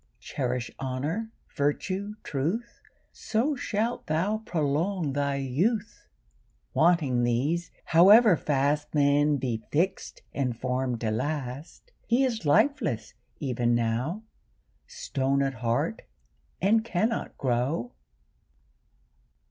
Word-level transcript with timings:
Cherish 0.19 0.71
honour, 0.79 1.29
virtue, 1.55 2.15
truth, 2.23 2.81
So 3.11 3.55
shalt 3.55 4.07
thou 4.07 4.39
prolong 4.39 5.13
thy 5.13 5.35
youth. 5.35 6.07
Wanting 6.73 7.21
these, 7.21 7.69
however 7.85 8.35
fast 8.35 8.95
Man 8.95 9.37
be 9.37 9.61
fix'd 9.71 10.23
and 10.33 10.57
form'd 10.57 11.01
to 11.01 11.11
last, 11.11 11.91
He 12.07 12.23
is 12.23 12.47
lifeless 12.47 13.13
even 13.39 13.75
now, 13.75 14.23
Stone 14.87 15.43
at 15.43 15.53
heart, 15.61 16.01
and 16.59 16.83
cannot 16.83 17.37
grow. 17.37 17.91